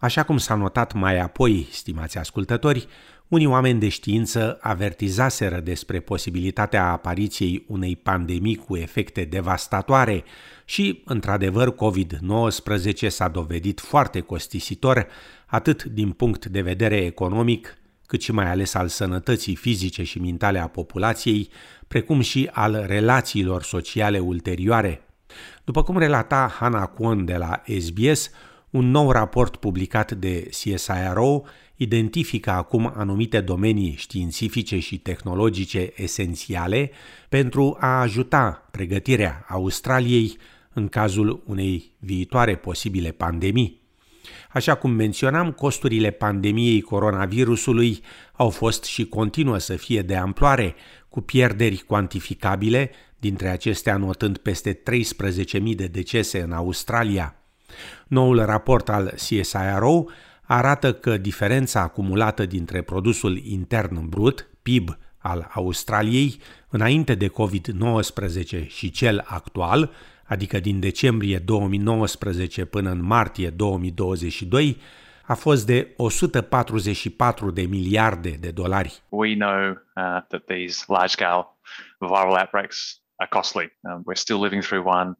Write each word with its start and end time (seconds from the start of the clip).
Așa 0.00 0.22
cum 0.22 0.38
s-a 0.38 0.54
notat 0.54 0.92
mai 0.92 1.18
apoi, 1.18 1.68
stimați 1.70 2.18
ascultători, 2.18 2.86
unii 3.28 3.46
oameni 3.46 3.80
de 3.80 3.88
știință 3.88 4.58
avertizaseră 4.60 5.60
despre 5.60 6.00
posibilitatea 6.00 6.90
apariției 6.90 7.64
unei 7.68 7.96
pandemii 7.96 8.56
cu 8.56 8.76
efecte 8.76 9.24
devastatoare 9.24 10.24
și, 10.64 11.02
într-adevăr, 11.04 11.74
COVID-19 11.74 13.06
s-a 13.06 13.28
dovedit 13.28 13.80
foarte 13.80 14.20
costisitor, 14.20 15.06
atât 15.46 15.84
din 15.84 16.10
punct 16.10 16.46
de 16.46 16.60
vedere 16.60 16.96
economic, 16.96 17.78
cât 18.06 18.22
și 18.22 18.32
mai 18.32 18.50
ales 18.50 18.74
al 18.74 18.88
sănătății 18.88 19.54
fizice 19.54 20.02
și 20.02 20.18
mentale 20.20 20.58
a 20.58 20.66
populației, 20.66 21.48
precum 21.88 22.20
și 22.20 22.50
al 22.52 22.84
relațiilor 22.86 23.62
sociale 23.62 24.18
ulterioare. 24.18 25.02
După 25.64 25.82
cum 25.82 25.98
relata 25.98 26.54
Hannah 26.58 26.88
Kwon 26.94 27.24
de 27.24 27.36
la 27.36 27.62
SBS, 27.78 28.30
un 28.70 28.90
nou 28.90 29.10
raport 29.10 29.56
publicat 29.56 30.12
de 30.12 30.48
CSIRO 30.50 31.42
identifică 31.76 32.50
acum 32.50 32.92
anumite 32.96 33.40
domenii 33.40 33.94
științifice 33.98 34.78
și 34.78 34.98
tehnologice 34.98 35.92
esențiale 35.96 36.90
pentru 37.28 37.76
a 37.80 38.00
ajuta 38.00 38.68
pregătirea 38.70 39.44
Australiei 39.48 40.36
în 40.72 40.88
cazul 40.88 41.42
unei 41.46 41.92
viitoare 41.98 42.56
posibile 42.56 43.10
pandemii. 43.10 43.80
Așa 44.52 44.74
cum 44.74 44.90
menționam, 44.90 45.52
costurile 45.52 46.10
pandemiei 46.10 46.80
coronavirusului 46.80 48.00
au 48.32 48.50
fost 48.50 48.84
și 48.84 49.04
continuă 49.04 49.58
să 49.58 49.76
fie 49.76 50.02
de 50.02 50.16
amploare, 50.16 50.74
cu 51.08 51.20
pierderi 51.20 51.76
cuantificabile, 51.76 52.90
dintre 53.18 53.48
acestea 53.48 53.96
notând 53.96 54.36
peste 54.36 54.82
13.000 55.52 55.74
de 55.74 55.86
decese 55.86 56.40
în 56.40 56.52
Australia. 56.52 57.39
Noul 58.06 58.44
raport 58.44 58.88
al 58.88 59.12
CSIRO 59.14 60.04
arată 60.42 60.92
că 60.92 61.16
diferența 61.16 61.80
acumulată 61.80 62.46
dintre 62.46 62.82
produsul 62.82 63.36
intern 63.44 64.08
brut, 64.08 64.48
PIB, 64.62 64.98
al 65.18 65.50
Australiei 65.54 66.40
înainte 66.68 67.14
de 67.14 67.28
COVID-19 67.28 68.66
și 68.66 68.90
cel 68.90 69.24
actual, 69.26 69.90
adică 70.24 70.60
din 70.60 70.80
decembrie 70.80 71.38
2019 71.38 72.64
până 72.64 72.90
în 72.90 73.02
martie 73.02 73.50
2022, 73.50 74.76
a 75.26 75.34
fost 75.34 75.66
de 75.66 75.92
144 75.96 77.50
de 77.50 77.62
miliarde 77.62 78.30
de 78.30 78.50
dolari. 78.50 79.02
We 79.08 79.34
know 79.34 79.70
uh, 79.70 80.22
that 80.28 80.44
these 80.46 80.84
large-scale 80.86 81.46
viral 81.98 82.36
outbreaks 82.40 83.00
are 83.16 83.28
costly. 83.30 83.78
Um, 83.80 84.02
we're 84.06 84.20
still 84.20 84.40
living 84.42 84.62
through 84.62 84.86
one 84.86 85.18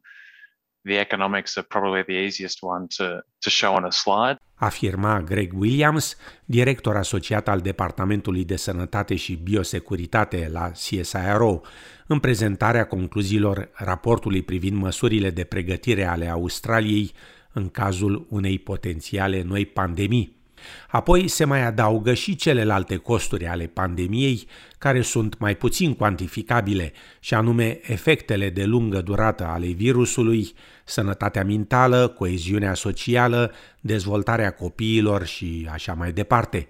the 0.83 0.99
economics 0.99 1.57
are 1.57 1.65
probably 1.69 2.03
the 2.03 2.23
easiest 2.25 2.57
one 2.61 2.87
to, 2.97 3.23
to 3.39 3.49
show 3.49 3.73
on 3.73 3.85
a 3.85 3.91
slide. 3.91 4.37
Afirma 4.55 5.21
Greg 5.21 5.53
Williams, 5.53 6.17
director 6.45 6.95
asociat 6.95 7.47
al 7.47 7.59
Departamentului 7.59 8.45
de 8.45 8.55
Sănătate 8.55 9.15
și 9.15 9.35
Biosecuritate 9.35 10.49
la 10.51 10.71
CSIRO, 10.71 11.61
în 12.07 12.19
prezentarea 12.19 12.85
concluziilor 12.87 13.69
raportului 13.73 14.41
privind 14.41 14.77
măsurile 14.77 15.29
de 15.29 15.43
pregătire 15.43 16.05
ale 16.05 16.27
Australiei 16.27 17.11
în 17.53 17.69
cazul 17.69 18.25
unei 18.29 18.59
potențiale 18.59 19.41
noi 19.41 19.65
pandemii. 19.65 20.40
Apoi 20.87 21.27
se 21.27 21.45
mai 21.45 21.65
adaugă 21.65 22.13
și 22.13 22.35
celelalte 22.35 22.95
costuri 22.95 23.47
ale 23.47 23.65
pandemiei, 23.65 24.47
care 24.77 25.01
sunt 25.01 25.39
mai 25.39 25.55
puțin 25.55 25.93
cuantificabile, 25.93 26.93
și 27.19 27.33
anume 27.33 27.79
efectele 27.81 28.49
de 28.49 28.63
lungă 28.63 29.01
durată 29.01 29.45
ale 29.45 29.67
virusului, 29.67 30.53
sănătatea 30.85 31.43
mentală, 31.43 32.07
coeziunea 32.07 32.73
socială, 32.73 33.51
dezvoltarea 33.79 34.51
copiilor 34.51 35.25
și 35.25 35.69
așa 35.71 35.93
mai 35.93 36.11
departe. 36.11 36.67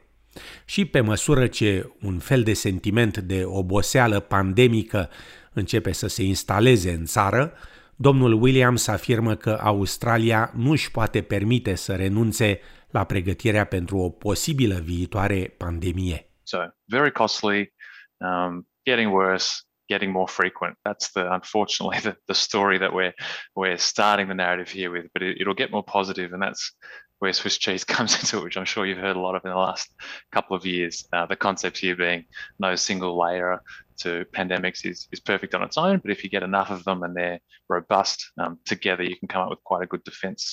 Și 0.66 0.86
pe 0.86 1.02
măsură 1.02 1.48
ce 1.48 1.92
un 2.02 2.20
fel 2.20 2.44
de 2.44 2.54
sentiment 2.54 3.18
de 3.18 3.44
oboseală 3.46 4.20
pandemică 4.20 5.10
începe 5.54 5.92
să 5.92 6.08
se 6.08 6.24
instaleze 6.24 6.92
în 6.92 7.06
țară, 7.06 7.54
domnul 7.96 8.42
Williams 8.42 8.88
afirmă 8.88 9.36
că 9.36 9.60
Australia 9.62 10.52
nu 10.56 10.72
își 10.72 10.92
poate 10.92 11.22
permite 11.22 11.76
să 11.76 11.94
renunțe 11.94 12.60
la 12.92 13.04
pregătirea 13.04 13.66
pentru 13.66 13.98
o 13.98 14.10
posibilă 14.10 14.80
viitoare 14.80 15.54
pandemie. 15.58 16.30
So, 16.44 16.58
very 16.86 17.12
costly, 17.12 17.74
um, 18.18 18.68
getting 18.84 19.12
worse, 19.12 19.64
getting 19.88 20.12
more 20.12 20.28
frequent. 20.28 20.78
That's 20.82 21.12
the 21.12 21.28
unfortunately 21.30 22.00
the, 22.08 22.16
the 22.26 22.34
story 22.34 22.78
that 22.80 22.94
we're 22.94 23.14
we're 23.56 23.78
starting 23.78 24.28
the 24.28 24.34
narrative 24.34 24.72
here 24.72 24.90
with. 24.90 25.06
But 25.14 25.22
it, 25.22 25.42
it'll 25.42 25.62
get 25.62 25.72
more 25.72 25.84
positive, 25.84 26.34
and 26.34 26.42
that's 26.42 26.74
where 27.20 27.34
Swiss 27.34 27.58
cheese 27.58 27.84
comes 27.96 28.20
into 28.20 28.38
it, 28.38 28.44
which 28.44 28.58
I'm 28.58 28.66
sure 28.66 28.86
you've 28.86 29.06
heard 29.06 29.16
a 29.16 29.20
lot 29.20 29.36
of 29.36 29.46
in 29.46 29.52
the 29.52 29.58
last 29.58 29.94
couple 30.32 30.56
of 30.58 30.66
years. 30.66 31.06
Uh, 31.14 31.26
the 31.26 31.36
concept 31.36 31.78
here 31.78 31.96
being 31.96 32.26
no 32.60 32.76
single 32.76 33.18
layer 33.18 33.62
to 34.04 34.26
pandemics 34.32 34.86
is, 34.86 35.08
is 35.12 35.20
perfect 35.20 35.54
on 35.54 35.62
its 35.62 35.78
own, 35.78 35.98
but 36.04 36.12
if 36.12 36.20
you 36.24 36.30
get 36.30 36.44
enough 36.44 36.70
of 36.70 36.84
them 36.84 37.02
and 37.04 37.16
they're 37.16 37.42
robust 37.68 38.32
um, 38.38 38.60
together, 38.64 39.04
you 39.04 39.18
can 39.20 39.28
come 39.28 39.42
up 39.44 39.50
with 39.50 39.64
quite 39.64 39.84
a 39.84 39.88
good 39.88 40.04
defense 40.04 40.44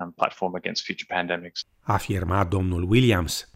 um, 0.00 0.12
platform 0.12 0.54
against 0.54 0.84
future 0.84 1.08
pandemics. 1.16 1.60
Afirma 1.80 2.44
domnul 2.44 2.82
Williams. 2.90 3.46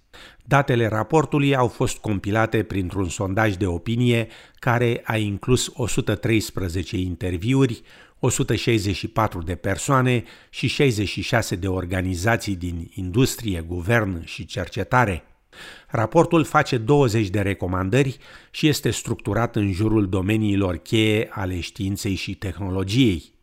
Datele 0.44 0.86
raportului 0.86 1.56
au 1.56 1.68
fost 1.68 1.98
compilate 1.98 2.62
printr-un 2.62 3.08
sondaj 3.08 3.54
de 3.54 3.66
opinie 3.66 4.28
care 4.58 5.02
a 5.04 5.16
inclus 5.16 5.70
113 5.74 6.96
interviuri, 6.96 7.82
164 8.18 9.42
de 9.42 9.54
persoane 9.54 10.24
și 10.50 10.66
66 10.66 11.56
de 11.56 11.68
organizații 11.68 12.56
din 12.56 12.90
industrie, 12.94 13.60
guvern 13.60 14.24
și 14.24 14.44
cercetare. 14.44 15.24
Raportul 15.88 16.44
face 16.44 16.78
20 16.78 17.28
de 17.28 17.40
recomandări 17.40 18.18
și 18.50 18.68
este 18.68 18.90
structurat 18.90 19.56
în 19.56 19.72
jurul 19.72 20.08
domeniilor 20.08 20.76
cheie 20.76 21.28
ale 21.30 21.60
științei 21.60 22.14
și 22.14 22.34
tehnologiei. 22.34 23.34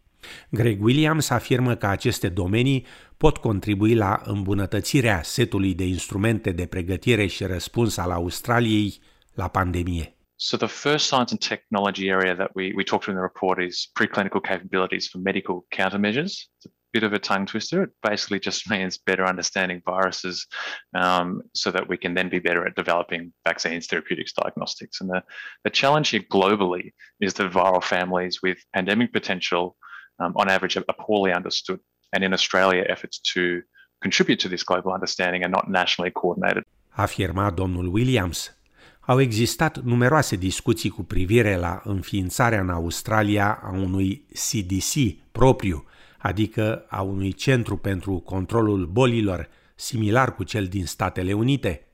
Greg 0.49 0.83
Williams 0.83 1.29
afirmă 1.29 1.75
că 1.75 1.85
aceste 1.85 2.29
domenii 2.29 2.85
pot 3.17 3.37
contribui 3.37 3.95
la 3.95 4.21
îmbunătățirea 4.25 5.23
setului 5.23 5.73
de 5.73 5.85
instrumente 5.85 6.51
de 6.51 6.65
pregătire 6.65 7.25
și 7.25 7.43
răspuns 7.43 7.97
al 7.97 8.11
Australiei 8.11 8.99
la 9.33 9.47
pandemie. 9.47 10.13
So 10.35 10.57
the 10.57 10.67
first 10.67 11.05
science 11.05 11.31
and 11.31 11.39
technology 11.39 12.11
area 12.11 12.35
that 12.35 12.51
we, 12.53 12.73
we 12.75 12.83
talked 12.83 13.05
to 13.05 13.11
in 13.11 13.17
the 13.17 13.23
report 13.31 13.57
is 13.61 13.89
preclinical 13.93 14.41
capabilities 14.41 15.07
for 15.09 15.21
medical 15.21 15.65
countermeasures. 15.69 16.33
It's 16.33 16.65
a 16.65 16.72
bit 16.93 17.03
of 17.03 17.13
a 17.13 17.19
tongue 17.19 17.45
twister. 17.45 17.83
It 17.83 17.89
basically 18.01 18.39
just 18.39 18.69
means 18.73 18.97
better 18.97 19.25
understanding 19.25 19.81
viruses 19.85 20.47
um, 20.93 21.41
so 21.53 21.71
that 21.71 21.89
we 21.89 21.97
can 21.97 22.13
then 22.13 22.29
be 22.29 22.39
better 22.39 22.65
at 22.65 22.75
developing 22.75 23.33
vaccines, 23.47 23.87
therapeutics, 23.87 24.33
diagnostics. 24.33 25.01
And 25.01 25.09
the, 25.09 25.23
the 25.63 25.69
challenge 25.69 26.09
here 26.09 26.23
globally 26.31 26.93
is 27.19 27.33
that 27.33 27.51
viral 27.51 27.83
families 27.83 28.41
with 28.41 28.57
pandemic 28.73 29.11
potential 29.11 29.75
um, 30.19 30.33
on 30.35 30.49
average 30.49 30.77
are 30.77 30.83
poorly 30.99 31.33
understood. 31.33 31.79
And 32.13 32.23
in 32.23 32.33
Australia, 32.33 32.85
efforts 32.87 33.19
to 33.33 33.61
contribute 34.01 34.39
to 34.39 34.49
this 34.49 34.63
global 34.63 34.91
understanding 34.93 35.43
are 35.43 35.49
not 35.49 35.69
nationally 35.69 36.11
coordinated. 36.11 36.63
Afirma 36.95 37.51
domnul 37.51 37.87
Williams. 37.87 38.57
Au 39.05 39.19
existat 39.19 39.79
numeroase 39.79 40.35
discuții 40.35 40.89
cu 40.89 41.03
privire 41.03 41.55
la 41.55 41.81
înființarea 41.83 42.59
în 42.59 42.69
Australia 42.69 43.59
a 43.63 43.71
unui 43.71 44.25
CDC 44.33 44.93
propriu, 45.31 45.85
adică 46.23 46.85
a 46.89 47.01
unui 47.01 47.31
centru 47.31 47.77
pentru 47.77 48.17
controlul 48.17 48.85
bolilor, 48.85 49.49
similar 49.75 50.35
cu 50.35 50.43
cel 50.43 50.65
din 50.65 50.85
Statele 50.85 51.33
Unite. 51.33 51.87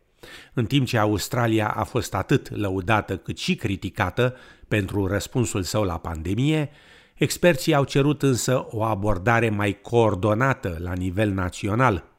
În 0.54 0.66
timp 0.66 0.88
ce 0.88 0.98
Australia 0.98 1.68
a 1.68 1.84
fost 1.84 2.14
atât 2.14 2.50
lăudată 2.56 3.18
cât 3.18 3.38
și 3.38 3.56
criticată 3.56 4.36
pentru 4.68 5.08
răspunsul 5.08 5.64
său 5.64 5.84
la 5.84 5.98
pandemie, 5.98 6.70
experții 7.14 7.74
au 7.74 7.84
cerut 7.84 8.24
însă 8.24 8.68
o 8.70 8.84
abordare 8.84 9.50
mai 9.50 9.82
coordonată 9.82 10.78
la 10.82 10.94
nivel 10.94 11.32
național– 11.32 12.04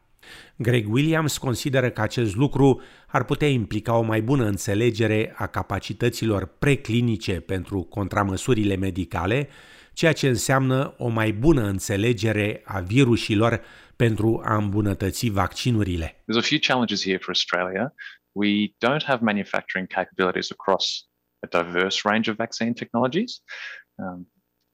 Greg 0.63 0.93
Williams 0.93 1.39
consideră 1.39 1.91
că 1.91 2.01
acest 2.01 2.37
lucru 2.37 2.81
ar 3.07 3.25
putea 3.25 3.49
implica 3.49 3.97
o 3.97 4.03
mai 4.03 4.23
bună 4.23 4.45
înțelegere 4.45 5.35
a 5.37 5.47
capacităților 5.47 6.47
preclinice 6.59 7.41
pentru 7.41 7.81
contramăsurile 7.83 8.77
medicale, 8.77 9.49
ceea 10.01 10.13
ce 10.13 10.29
înseamnă 10.29 10.95
o 10.99 11.09
mai 11.09 11.33
bună 11.33 11.63
înțelegere 11.63 12.63
a 12.65 12.81
virusilor 12.81 13.65
pentru 13.97 14.43
a 14.45 14.57
îmbunătăți 14.57 15.29
vaccinurile. 15.29 16.07
There's 16.07 16.39
a 16.39 16.49
few 16.53 16.59
challenges 16.59 17.03
here 17.03 17.19
for 17.19 17.29
Australia. 17.29 17.95
We 18.33 18.51
don't 18.85 19.05
have 19.05 19.19
manufacturing 19.23 19.87
capabilities 19.89 20.51
across 20.51 20.85
a 21.39 21.63
diverse 21.63 22.01
range 22.05 22.31
of 22.31 22.37
vaccine 22.37 22.73
technologies. 22.73 23.43
Um, 23.95 24.33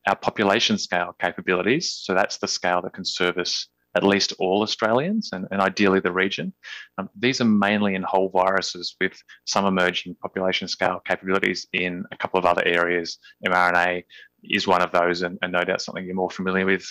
our 0.08 0.18
population 0.28 0.76
scale 0.76 1.10
capabilities, 1.16 1.84
so 2.04 2.14
that's 2.14 2.38
the 2.38 2.46
scale 2.58 2.80
that 2.82 2.92
can 2.92 3.04
service 3.04 3.54
at 3.96 4.04
least 4.04 4.34
all 4.38 4.62
Australians 4.62 5.30
and, 5.32 5.46
and 5.50 5.60
ideally 5.60 6.00
the 6.00 6.12
region. 6.12 6.52
Um, 6.98 7.08
these 7.18 7.40
are 7.40 7.46
mainly 7.46 7.94
in 7.94 8.02
whole 8.02 8.28
viruses 8.28 8.94
with 9.00 9.14
some 9.46 9.64
emerging 9.64 10.16
population 10.20 10.68
scale 10.68 11.00
capabilities 11.04 11.66
in 11.72 12.04
a 12.12 12.16
couple 12.16 12.38
of 12.38 12.44
other 12.44 12.62
areas. 12.66 13.18
mRNA 13.46 14.04
is 14.44 14.66
one 14.66 14.82
of 14.82 14.92
those, 14.92 15.22
and, 15.22 15.38
and 15.42 15.52
no 15.52 15.62
doubt 15.62 15.80
something 15.80 16.04
you're 16.04 16.14
more 16.14 16.30
familiar 16.30 16.66
with. 16.66 16.86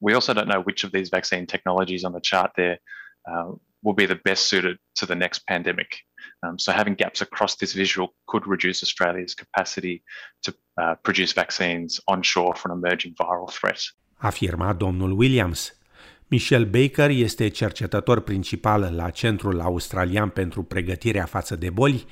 We 0.00 0.14
also 0.14 0.32
don't 0.32 0.48
know 0.48 0.62
which 0.62 0.84
of 0.84 0.92
these 0.92 1.08
vaccine 1.08 1.46
technologies 1.46 2.04
on 2.04 2.12
the 2.12 2.20
chart 2.20 2.52
there 2.56 2.78
uh, 3.30 3.52
will 3.82 3.94
be 3.94 4.06
the 4.06 4.20
best 4.24 4.46
suited 4.46 4.78
to 4.96 5.06
the 5.06 5.14
next 5.14 5.46
pandemic. 5.46 5.96
Um, 6.42 6.58
so 6.58 6.72
having 6.72 6.94
gaps 6.94 7.20
across 7.20 7.56
this 7.56 7.72
visual 7.72 8.14
could 8.28 8.46
reduce 8.46 8.82
Australia's 8.82 9.34
capacity 9.34 10.04
to 10.42 10.54
uh, 10.80 10.94
produce 11.02 11.32
vaccines 11.32 12.00
onshore 12.06 12.54
for 12.54 12.70
an 12.70 12.78
emerging 12.78 13.14
viral 13.14 13.50
threat. 13.50 13.82
Afirma 14.22 14.74
domnul 14.74 15.16
Williams. 15.16 15.72
Michel 16.32 16.64
Baker 16.64 17.10
este 17.10 17.48
cercetător 17.48 18.20
principal 18.20 18.92
la 18.96 19.10
Centrul 19.10 19.60
Australian 19.60 20.28
pentru 20.28 20.62
Pregătirea 20.62 21.24
față 21.24 21.56
de 21.56 21.70
boli 21.70 22.06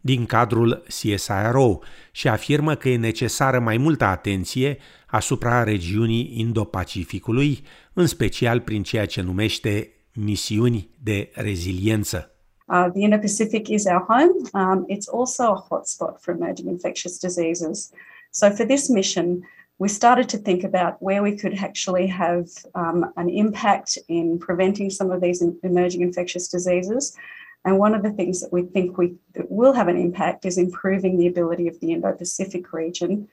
din 0.00 0.26
cadrul 0.26 0.82
CSIRO 0.86 1.78
și 2.10 2.28
afirmă 2.28 2.74
că 2.74 2.88
e 2.88 2.96
necesară 2.96 3.58
mai 3.58 3.76
multă 3.76 4.04
atenție 4.04 4.78
asupra 5.06 5.62
regiunii 5.62 6.32
Indo-Pacificului, 6.36 7.62
în 7.92 8.06
special 8.06 8.60
prin 8.60 8.82
ceea 8.82 9.06
ce 9.06 9.20
numește 9.20 9.92
misiuni 10.12 10.90
de 11.02 11.30
reziliență. 11.32 12.30
Uh, 12.66 12.86
the 12.92 13.00
Indo-Pacific 13.00 13.68
is 13.68 13.84
our 13.84 14.04
home. 14.08 14.32
Um, 14.52 14.86
it's 14.88 15.08
also 15.18 15.42
a 15.42 15.66
hotspot 15.68 16.20
for 16.20 16.34
emerging 16.34 16.68
infectious 16.68 17.18
diseases. 17.18 17.90
So 18.30 18.50
for 18.50 18.66
this 18.66 18.88
mission, 18.88 19.48
we 19.78 19.88
started 19.88 20.28
to 20.28 20.38
think 20.38 20.62
about 20.64 21.02
where 21.02 21.22
we 21.22 21.36
could 21.36 21.54
actually 21.54 22.06
have 22.06 22.48
um, 22.74 23.12
an 23.16 23.28
impact 23.28 23.98
in 24.08 24.38
preventing 24.38 24.88
some 24.88 25.10
of 25.10 25.20
these 25.20 25.42
emerging 25.62 26.02
infectious 26.02 26.48
diseases. 26.48 27.16
And 27.64 27.78
one 27.78 27.94
of 27.94 28.02
the 28.02 28.12
things 28.12 28.40
that 28.40 28.52
we 28.52 28.62
think 28.62 28.98
we 28.98 29.16
will 29.48 29.72
have 29.72 29.88
an 29.88 29.96
impact 29.96 30.44
is 30.44 30.58
improving 30.58 31.18
the 31.18 31.26
ability 31.26 31.66
of 31.66 31.80
the 31.80 31.92
Indo-Pacific 31.92 32.72
region 32.72 33.28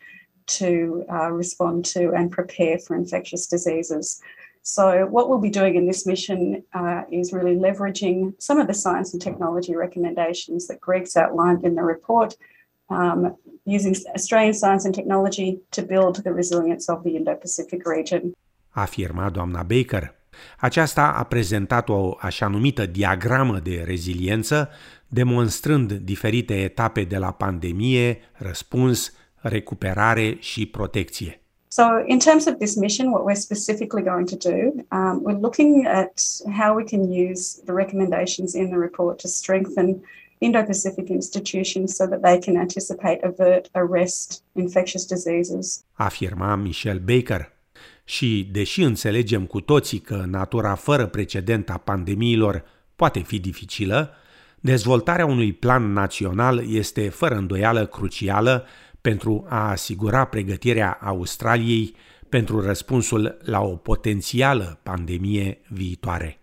to 0.48 1.06
uh, 1.12 1.32
respond 1.32 1.86
to 1.86 2.14
and 2.14 2.32
prepare 2.32 2.80
for 2.80 2.96
infectious 2.96 3.46
diseases. 3.46 4.22
So, 4.64 5.08
what 5.08 5.28
we'll 5.28 5.40
be 5.40 5.50
doing 5.50 5.76
in 5.76 5.88
this 5.88 6.06
mission 6.06 6.64
uh, 6.74 7.04
is 7.12 7.34
really 7.34 7.56
leveraging 7.56 8.40
some 8.42 8.60
of 8.60 8.68
the 8.68 8.74
science 8.74 9.12
and 9.14 9.22
technology 9.22 9.76
recommendations 9.76 10.68
that 10.68 10.80
Greg's 10.80 11.18
outlined 11.18 11.64
in 11.64 11.76
the 11.76 11.82
report, 11.82 12.36
um, 12.92 13.40
using 13.64 13.96
Australian 14.16 14.54
science 14.54 14.86
and 14.86 14.94
technology 14.94 15.60
to 15.70 15.82
build 15.82 16.16
the 16.24 16.32
resilience 16.32 16.92
of 16.94 17.02
the 17.04 17.10
Indo-Pacific 17.10 17.82
region. 17.86 18.22
Afirma 18.70 19.30
doamna 19.30 19.64
Baker. 19.64 20.16
Aceasta 20.58 21.14
a 21.18 21.24
prezentat 21.24 21.90
o 21.90 22.18
așa 22.20 22.48
numită 22.48 22.86
diagramă 22.86 23.60
de 23.60 23.84
reziliență, 23.86 24.70
demonstrând 25.08 25.92
diferite 25.92 26.54
etape 26.54 27.04
de 27.04 27.18
la 27.18 27.32
pandemie, 27.32 28.18
răspuns, 28.34 29.14
recuperare 29.36 30.38
și 30.40 30.66
protecție. 30.66 31.36
So, 31.68 31.84
in 32.06 32.20
terms 32.20 32.46
of 32.48 32.58
this 32.58 32.76
mission, 32.76 33.12
what 33.12 33.24
we're 33.24 33.40
specifically 33.40 34.04
going 34.04 34.28
to 34.28 34.36
do, 34.36 34.58
um, 34.92 35.22
we're 35.24 35.40
looking 35.40 35.88
at 35.88 36.22
how 36.60 36.76
we 36.76 36.84
can 36.84 37.02
use 37.30 37.62
the 37.64 37.74
recommendations 37.74 38.54
in 38.54 38.68
the 38.68 38.78
report 38.78 39.22
to 39.22 39.28
strengthen 39.28 40.02
Indo 40.44 40.64
Pacific 40.64 41.10
institutions 41.10 41.96
so 41.96 42.08
that 42.08 42.22
they 42.22 42.40
can 42.40 42.58
anticipate, 42.58 43.20
avert, 43.24 43.68
arrest 43.72 44.44
infectious 44.54 45.06
diseases. 45.06 45.84
Afirma 45.94 46.56
Michelle 46.56 47.00
Baker. 47.00 47.52
Și, 48.04 48.50
deși 48.52 48.82
înțelegem 48.82 49.46
cu 49.46 49.60
toții 49.60 50.00
că 50.00 50.24
natura 50.28 50.76
fără 50.76 51.08
precedent 51.08 51.70
a 51.70 51.78
pandemiilor 51.78 52.64
poate 52.96 53.20
fi 53.20 53.40
dificilă, 53.40 54.14
dezvoltarea 54.60 55.26
unui 55.26 55.54
plan 55.54 55.94
național 55.94 56.74
este 56.74 57.10
fără 57.10 57.36
îndoială 57.36 57.86
crucială 57.86 58.66
pentru 59.02 59.46
a 59.50 59.70
asigura 59.70 60.26
pregătirea 60.26 60.98
Australiei 61.02 61.96
pentru 62.30 62.62
răspunsul 62.62 63.38
la 63.44 63.62
o 63.62 63.76
potențială 63.76 64.80
pandemie 64.84 65.62
viitoare. 65.70 66.40